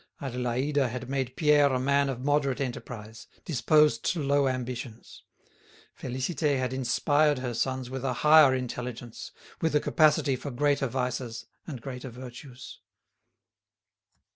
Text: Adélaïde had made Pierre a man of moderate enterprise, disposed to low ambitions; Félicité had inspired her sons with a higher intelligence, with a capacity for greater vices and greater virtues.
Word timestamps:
Adélaïde 0.19 0.89
had 0.89 1.07
made 1.11 1.35
Pierre 1.35 1.71
a 1.71 1.79
man 1.79 2.09
of 2.09 2.21
moderate 2.25 2.59
enterprise, 2.59 3.27
disposed 3.45 4.03
to 4.05 4.23
low 4.23 4.47
ambitions; 4.47 5.21
Félicité 5.95 6.57
had 6.57 6.73
inspired 6.73 7.37
her 7.37 7.53
sons 7.53 7.87
with 7.87 8.03
a 8.03 8.11
higher 8.25 8.55
intelligence, 8.55 9.31
with 9.61 9.75
a 9.75 9.79
capacity 9.79 10.35
for 10.35 10.49
greater 10.49 10.87
vices 10.87 11.45
and 11.67 11.83
greater 11.83 12.09
virtues. 12.09 12.79